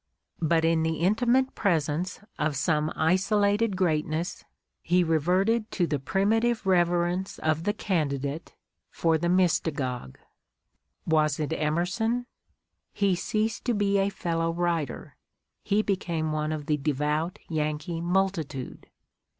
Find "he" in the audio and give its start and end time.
4.81-5.03, 12.91-13.13, 15.61-15.83